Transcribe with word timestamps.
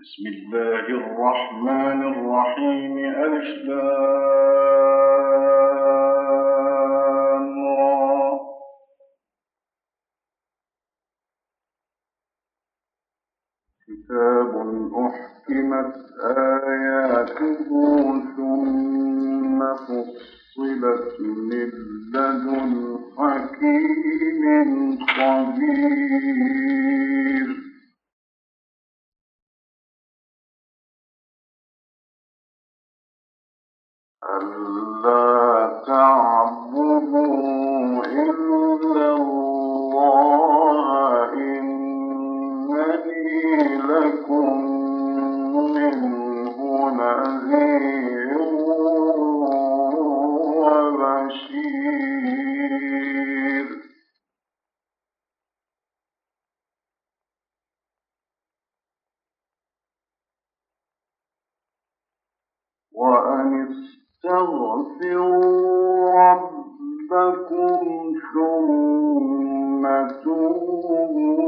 بسم 0.00 0.24
الله 0.26 0.86
الرحمن 1.00 2.00
الرحيم 2.12 2.94
ألف 3.24 3.50
كتاب 13.86 14.52
أحكمت 15.06 15.94
آياته 16.36 17.68
ثم 18.36 19.62
من 20.58 20.80
لدن 22.12 22.98
حكيم 23.18 24.98
ألا 34.24 35.82
تعبدوا 35.86 37.26
إلا 38.06 39.08
الله 39.16 40.86
إنني 41.32 42.86
لكم 43.76 44.48
منه 45.74 46.58
نذير. 46.90 47.95
استغفروا 64.56 66.10
ربكم 66.20 68.12
ثم 68.34 69.84
توبوا 70.24 71.46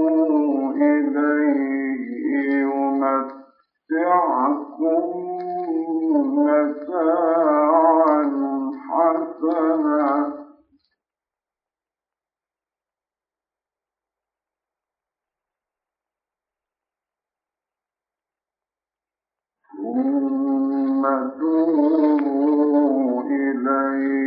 إليه 23.57 24.26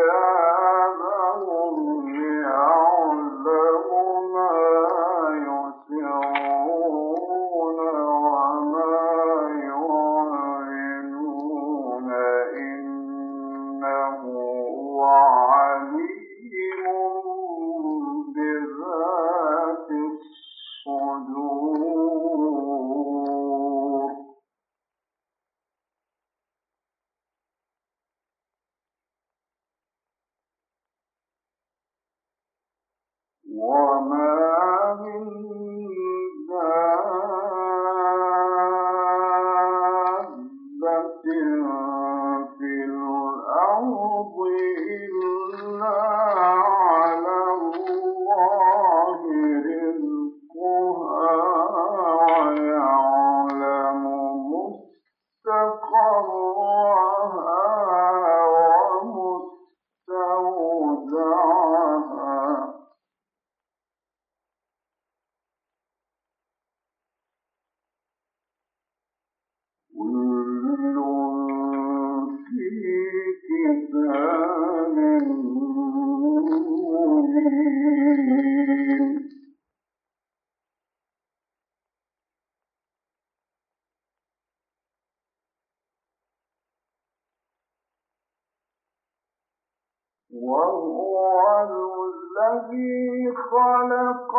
وهو 90.33 91.15
الذي 91.61 93.33
خلق 93.51 94.31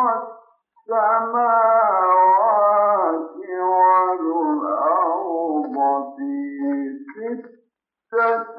السماوات 2.03 3.37
والأرض 4.53 5.77
في 6.17 6.33
ستة 7.15 8.59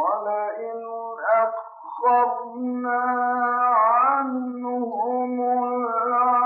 ولئن 0.00 0.80
أخرنا 1.42 3.02
عنهم 3.76 5.40
العذاب 5.40 6.45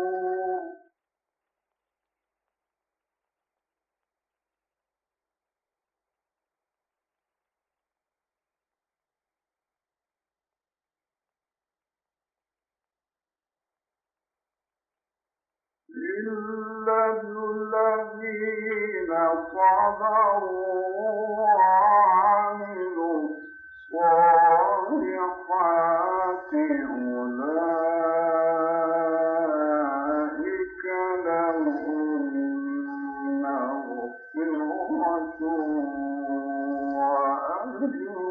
إلا 16.27 16.99
الذين 17.21 19.11
صبروا 19.51 21.41
وعملوا 21.41 23.29
الصالحات 25.61 26.51
أولئك 29.51 30.83
لهم 31.25 32.33
مغفرة 33.41 35.41
وأجر 36.97 38.30